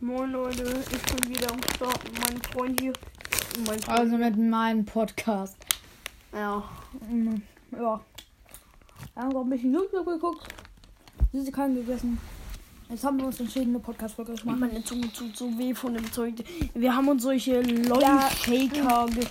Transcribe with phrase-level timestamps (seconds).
[0.00, 2.92] Moin Leute, ich bin wieder am Start mit meinem Freund hier.
[3.66, 3.88] Mein Freund.
[3.98, 5.56] Also mit meinem Podcast.
[6.32, 6.62] Ja.
[7.08, 7.42] Mhm,
[7.72, 8.00] Ja.
[9.14, 10.46] Wir haben gerade ein bisschen YouTube geguckt.
[11.32, 12.18] Süßigkeiten gegessen.
[12.88, 14.60] Jetzt haben wir uns entschieden, eine Podcast-Folge zu machen.
[14.60, 16.34] Meine Zunge tut so weh von dem Zeug.
[16.74, 19.26] Wir haben uns solche Lolli-Shaker ge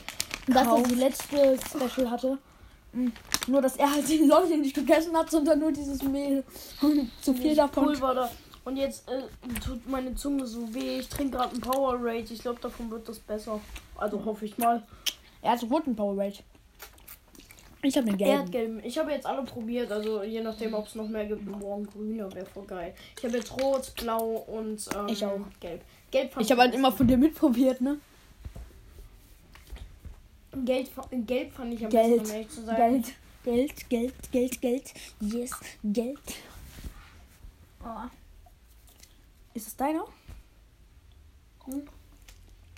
[0.47, 0.91] Das, was gekauft.
[0.91, 2.38] die letzte Special hatte.
[2.93, 3.11] Mhm.
[3.47, 6.43] Nur, dass er halt die Leute nicht gegessen hat, sondern nur dieses Mehl.
[6.82, 7.86] Und zu viel davon.
[7.86, 8.32] Pulver da.
[8.66, 9.21] Und jetzt äh,
[9.63, 11.00] tut meine Zunge so weh.
[11.00, 12.25] Ich trinke gerade einen Powerade.
[12.34, 13.62] Ich glaube, davon wird das besser.
[13.95, 14.81] Also hoffe ich mal.
[15.41, 16.39] Er hat roten Power Rage.
[17.84, 18.41] Ich habe den gelben.
[18.41, 18.84] Erdgelben.
[18.84, 19.91] Ich habe jetzt alle probiert.
[19.91, 21.45] Also je nachdem, ob es noch mehr gibt.
[21.45, 22.95] Morgen grüner wäre voll geil.
[23.17, 25.39] Ich habe jetzt rot, blau und ähm, Ich auch.
[25.59, 25.84] gelb.
[26.09, 28.00] Gelb Ich habe halt immer von dir mitprobiert, ne?
[30.94, 32.17] fa- gelb fand ich am Geld.
[32.20, 32.75] besten, um ehrlich zu sein.
[33.44, 34.94] Geld, Geld, Geld, Geld, Geld.
[35.20, 35.52] Yes,
[35.84, 36.20] Geld.
[37.84, 38.08] Oh.
[39.55, 40.05] Ist es deiner?
[41.64, 41.88] Hm.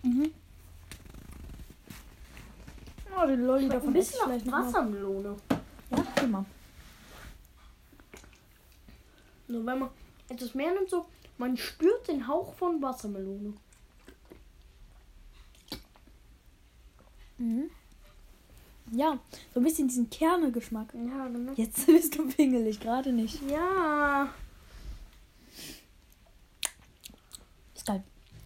[0.04, 0.32] Mhm.
[3.20, 4.64] Oh, den Lolli davon Ein bisschen ich vielleicht mal.
[4.66, 5.36] Wassermelone.
[5.90, 6.46] Ja, immer.
[9.48, 9.90] Nur wenn man
[10.30, 11.08] etwas mehr nimmt, so,
[11.40, 13.54] man spürt den Hauch von Wassermelone.
[17.40, 17.72] Mhm.
[18.92, 19.18] Ja,
[19.54, 20.94] so ein bisschen diesen Kernegeschmack.
[20.94, 21.54] Ja, genau.
[21.56, 23.42] Jetzt bist du pingelig, gerade nicht.
[23.50, 24.32] Ja.
[27.76, 28.04] Ist geil.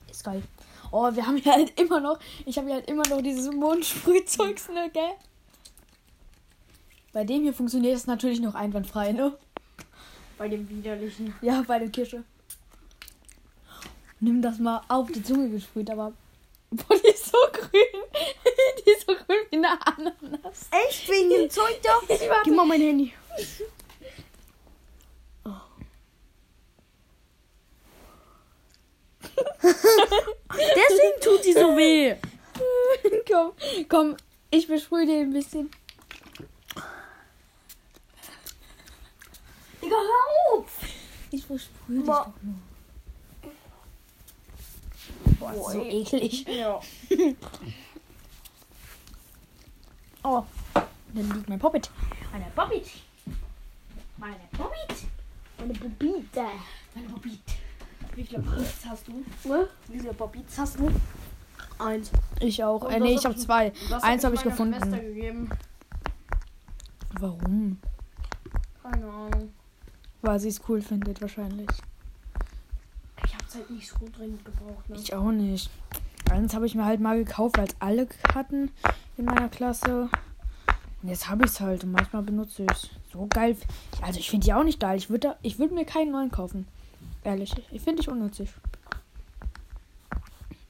[0.09, 0.41] Ist geil.
[0.91, 4.69] Oh, wir haben ja halt immer noch, ich habe ja halt immer noch dieses Mondsprühzeugs,
[4.69, 5.11] ne, gell?
[7.13, 9.37] Bei dem hier funktioniert es natürlich noch einwandfrei, ne?
[10.37, 11.33] Bei dem widerlichen.
[11.41, 12.23] Ja, bei der Kirsche.
[14.19, 16.13] Nimm das mal auf die Zunge gesprüht, aber.
[16.71, 17.71] Boah, die ist so grün.
[18.85, 20.69] die ist so grün wie eine Ananas.
[20.87, 21.09] Echt?
[21.09, 21.99] Wegen dem Zeug da?
[22.43, 23.13] Gib mal mein Handy.
[29.63, 32.15] Deswegen tut die so weh.
[33.31, 33.53] komm,
[33.87, 34.17] komm,
[34.49, 35.69] ich besprühe dir ein bisschen.
[39.81, 40.71] Digga, hör auf!
[41.31, 42.33] Ich besprühe dich Boah.
[42.35, 42.55] doch nur.
[45.39, 46.45] Boah, Boah, so eklig.
[46.47, 46.79] Ja.
[50.23, 50.43] Oh,
[51.15, 51.89] dann liegt mein Poppet.
[52.31, 52.85] Meine Poppet.
[54.17, 55.07] Meine Poppet.
[55.57, 56.45] Meine Bobite.
[56.93, 57.39] Meine Poppet.
[58.15, 59.23] Wie viele Poppets hast du?
[59.43, 59.67] Was?
[59.87, 60.91] Wie viele Poppets hast du?
[61.79, 62.11] Eins.
[62.39, 62.89] Ich auch.
[62.89, 63.71] Äh, nee, ich habe zwei.
[64.01, 65.49] Eins habe ich gefunden.
[67.19, 67.77] Warum?
[68.83, 69.51] Keine Ahnung.
[70.21, 71.69] Weil sie es cool findet, wahrscheinlich.
[73.25, 74.95] Ich hab's halt nicht so dringend gebraucht, ne?
[74.97, 75.69] Ich auch nicht.
[76.29, 78.71] Eins habe ich mir halt mal gekauft, weil es alle hatten
[79.17, 80.09] in meiner Klasse.
[81.01, 82.89] Und jetzt habe ich es halt und manchmal benutze ich es.
[83.11, 83.57] So geil.
[84.01, 84.97] Also ich finde die auch nicht geil.
[84.97, 86.67] Ich würde ich würd mir keinen neuen kaufen.
[87.23, 87.53] Ehrlich.
[87.71, 88.49] Ich finde dich unnützig.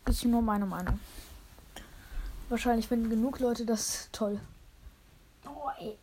[0.06, 1.00] Ist nur meine Meinung.
[2.50, 4.40] Wahrscheinlich finden genug Leute das toll.
[5.46, 5.98] Oh, ey.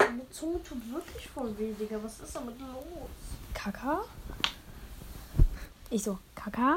[0.00, 2.02] Meine Zunge tut wirklich voll weh, Digga.
[2.02, 2.68] Was ist damit los?
[3.54, 4.04] Kaka?
[5.90, 6.76] Ich so, Kaka?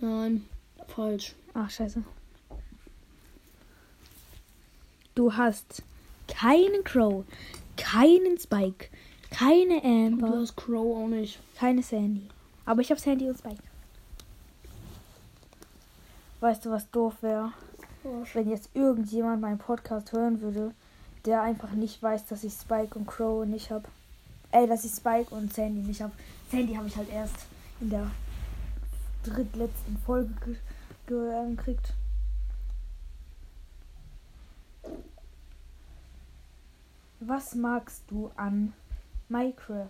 [0.00, 0.48] Nein,
[0.86, 1.34] falsch.
[1.52, 2.02] Ach, scheiße.
[5.14, 5.82] Du hast
[6.26, 7.24] keinen Crow,
[7.76, 8.88] keinen Spike,
[9.30, 9.86] keine Du
[10.26, 11.38] Amber, hast Crow auch nicht.
[11.56, 12.28] keine Sandy.
[12.64, 13.62] Aber ich habe Sandy und Spike.
[16.40, 17.52] Weißt du, was doof wäre?
[18.32, 20.72] Wenn jetzt irgendjemand meinen Podcast hören würde,
[21.24, 23.88] der einfach nicht weiß, dass ich Spike und Crow nicht habe.
[24.50, 26.12] Ey, dass ich Spike und Sandy nicht habe.
[26.50, 27.34] Sandy habe ich halt erst
[27.80, 28.10] in der
[29.24, 30.56] drittletzten Folge ge
[31.06, 31.92] ge ähm, gekriegt.
[37.20, 38.72] Was magst du an
[39.28, 39.88] Minecraft?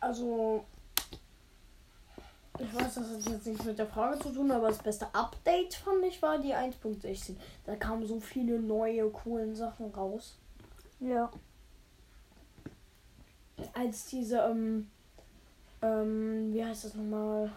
[0.00, 0.64] Also,
[2.58, 5.74] ich weiß, das hat jetzt nichts mit der Frage zu tun, aber das beste Update
[5.74, 7.36] fand ich war die 1.16.
[7.64, 10.36] Da kamen so viele neue, coolen Sachen raus.
[11.00, 11.30] Ja.
[13.72, 14.90] Als diese, ähm,
[15.80, 17.50] ähm, wie heißt das nochmal?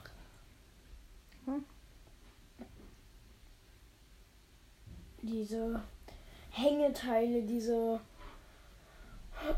[1.45, 1.65] Hm?
[5.21, 5.81] Diese
[6.55, 7.99] Hängeteile, diese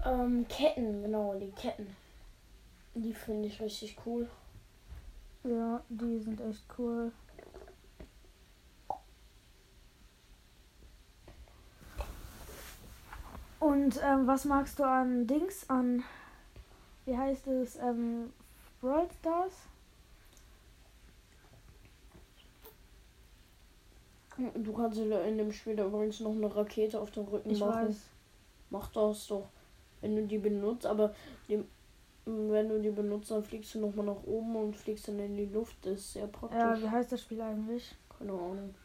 [0.04, 1.96] ähm, Ketten, genau, die Ketten.
[2.96, 4.28] Die finde ich richtig cool.
[5.44, 7.12] Ja, die sind echt cool.
[13.60, 16.04] Und ähm, was magst du an Dings, an,
[17.06, 18.34] wie heißt es, ähm,
[18.82, 19.54] Brawl Stars?
[24.56, 27.90] Du kannst in dem Spiel übrigens noch eine Rakete auf dem Rücken Ich machen.
[27.90, 28.10] weiß.
[28.70, 29.48] Mach das doch.
[30.02, 31.14] wenn du die benutzt, aber
[31.50, 31.64] die,
[32.26, 35.46] wenn du die benutzt, dann fliegst du nochmal nach oben und fliegst dann in die
[35.46, 35.76] Luft.
[35.82, 36.60] Das ist sehr praktisch.
[36.60, 37.96] Ja, wie heißt das Spiel eigentlich?
[38.18, 38.76] Keine Ahnung.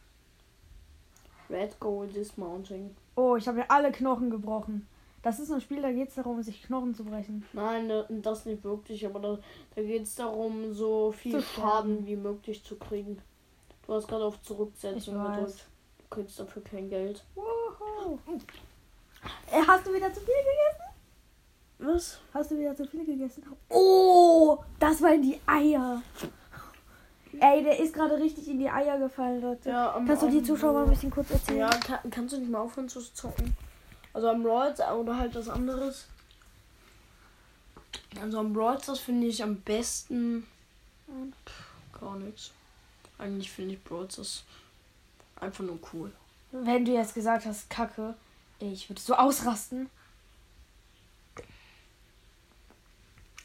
[1.50, 2.94] Red Gold Dismounting.
[3.16, 4.86] Oh, ich habe mir alle Knochen gebrochen.
[5.22, 7.44] Das ist ein Spiel, da geht es darum, sich Knochen zu brechen.
[7.52, 9.38] Nein, da- das nicht wirklich, aber da,
[9.76, 13.18] da geht es darum, so viel Schaden wie möglich zu kriegen.
[13.92, 15.66] Du hast gerade auf Zurücksetzen gedrückt.
[15.98, 17.22] Du kriegst dafür kein Geld.
[17.34, 18.18] Wuhu.
[19.50, 20.94] Äh, Hast du wieder zu viel gegessen?
[21.78, 22.18] Was?
[22.32, 23.44] Hast du wieder zu viel gegessen?
[23.68, 26.00] Oh, das war in die Eier.
[27.38, 29.68] Ey, der ist gerade richtig in die Eier gefallen, Leute.
[29.68, 31.58] Ja, am- Kannst du die Zuschauer mal ein bisschen kurz erzählen?
[31.58, 33.54] Ja, kann, kannst du nicht mal aufhören zu zocken?
[34.14, 36.06] Also am Brawl oder halt was anderes.
[38.22, 40.46] Also am Brawl das finde ich am besten.
[41.46, 42.52] Pff, Gar nichts.
[43.22, 44.42] Eigentlich finde ich Brawl das
[45.36, 46.10] einfach nur cool.
[46.50, 48.14] Wenn du jetzt gesagt hast, Kacke,
[48.58, 49.88] ich würde so ausrasten.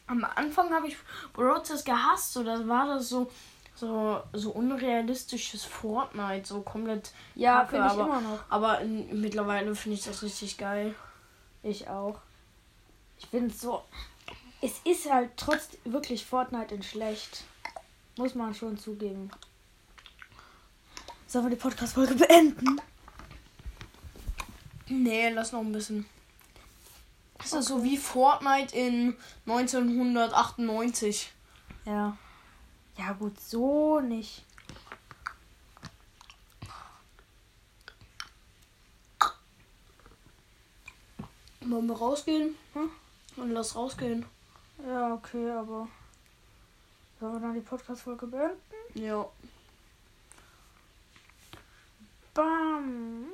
[0.07, 0.97] Am Anfang habe ich
[1.33, 2.33] Brawl Stars gehasst.
[2.33, 3.29] So, das war das so,
[3.75, 6.47] so, so unrealistisches Fortnite.
[6.47, 7.12] So komplett.
[7.35, 8.39] Ja, Kacke, finde ich aber, immer noch.
[8.50, 10.95] Aber in, mittlerweile finde ich das richtig geil.
[11.62, 12.19] Ich auch.
[13.19, 13.83] Ich finde es so.
[14.59, 17.44] Es ist halt trotz wirklich Fortnite in schlecht.
[18.18, 19.30] Muss man schon zugeben.
[21.38, 22.81] Sollen wir die Podcast-Folge beenden?
[24.88, 26.07] Nee, lass noch ein bisschen.
[27.38, 31.31] Das ist so wie Fortnite in 1998.
[31.86, 32.18] Ja.
[32.98, 34.44] Ja, gut, so nicht.
[41.62, 42.56] Wollen wir rausgehen?
[42.74, 42.90] Hm?
[43.36, 44.25] Und lass rausgehen.
[44.88, 45.88] Ja, okay, aber.
[47.19, 48.57] Sollen wir dann die Podcast-Folge beenden?
[48.95, 49.30] Ja.
[52.38, 53.25] Bam.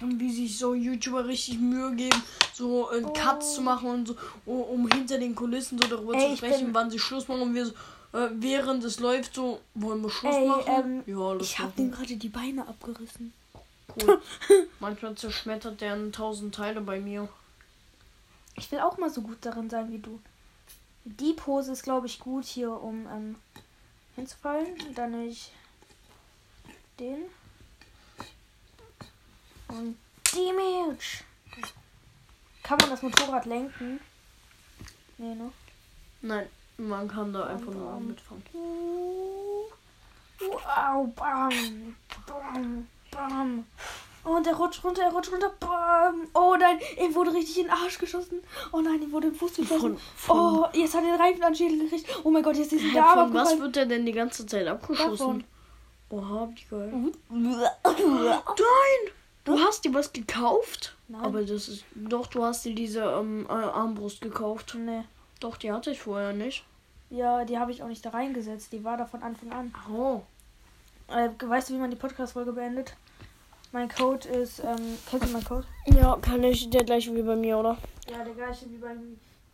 [0.00, 2.22] Und wie sich so YouTuber richtig Mühe geben,
[2.54, 3.12] so einen Oh.
[3.12, 4.16] Cut zu machen und so,
[4.46, 7.54] um, um hinter den Kulissen so darüber Ey, zu sprechen, wann sie Schluss machen und
[7.54, 7.72] wir so,
[8.12, 11.02] äh, während es läuft so, wollen wir Schluss Ey, machen?
[11.06, 11.76] ähm, ja, Ich habe machen.
[11.76, 13.32] dem gerade die Beine abgerissen.
[14.00, 14.22] Cool.
[14.80, 17.28] Manchmal zerschmettert der in tausend Teile bei mir.
[18.56, 20.18] Ich will auch mal so gut darin sein wie du.
[21.04, 23.34] Die Pose ist, glaube ich, gut hier, um ähm,
[24.16, 24.66] hinzufallen.
[24.94, 25.50] Dann nehme ich
[26.98, 27.18] den.
[29.80, 29.96] Und
[30.34, 31.24] Milch.
[32.62, 33.98] Kann man das Motorrad lenken?
[35.18, 35.50] Nee, ne?
[36.22, 36.46] Nein,
[36.76, 38.06] man kann da einfach nur bam.
[38.06, 38.42] mitfahren.
[40.38, 41.96] Wow, bam,
[42.26, 43.64] bam, bam.
[44.22, 46.28] Und er rutscht runter, er rutscht runter, bam.
[46.34, 48.42] Oh nein, ihm wurde richtig in den Arsch geschossen.
[48.72, 49.98] Oh nein, ihm wurde im Fuß geschossen.
[50.28, 52.06] Oh, jetzt hat er den Reifen an den Schädel gekriegt.
[52.22, 54.66] Oh mein Gott, jetzt ist der Arm von was wird der denn die ganze Zeit
[54.66, 55.16] abgeschossen?
[55.16, 55.44] Davon.
[56.10, 57.12] Oha, wie geil.
[57.30, 57.80] Nein.
[59.44, 60.96] Du hast dir was gekauft?
[61.08, 61.22] Nein.
[61.22, 61.84] Aber das ist.
[61.94, 64.76] Doch, du hast dir diese ähm, äh, Armbrust gekauft.
[64.78, 65.02] Nee.
[65.40, 66.64] Doch, die hatte ich vorher nicht.
[67.08, 68.72] Ja, die habe ich auch nicht da reingesetzt.
[68.72, 69.74] Die war da von Anfang an.
[69.92, 70.20] Oh.
[71.08, 72.94] Äh, weißt du, wie man die Podcast-Folge beendet?
[73.72, 75.66] Mein Code ist, ähm, kennst du meinen Code?
[75.86, 77.76] Ja, kann ich der gleiche wie bei mir, oder?
[78.10, 78.94] Ja, der gleiche wie bei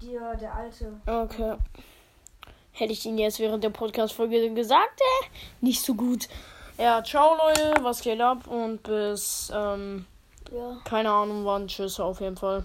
[0.01, 1.01] dir, der alte.
[1.07, 1.57] Okay.
[2.73, 5.27] Hätte ich ihn jetzt während der Podcast-Folge gesagt, äh,
[5.61, 6.29] nicht so gut.
[6.79, 10.05] Ja, ciao Leute, was geht ab und bis, ähm,
[10.53, 10.77] Ja.
[10.85, 11.69] keine Ahnung wann.
[11.69, 12.65] Tschüss auf jeden Fall.